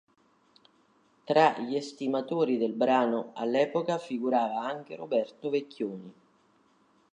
[1.25, 6.13] Tra gli estimatori del brano all'epoca figurava anche Roberto Vecchioni.